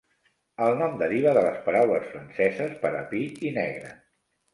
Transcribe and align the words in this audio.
El 0.67 0.77
nom 0.77 0.95
deriva 1.01 1.33
de 1.37 1.43
les 1.47 1.59
paraules 1.67 2.07
franceses 2.13 2.73
per 2.87 2.91
a 3.01 3.05
"pi" 3.13 3.21
i 3.49 3.53
"negre". 3.59 3.93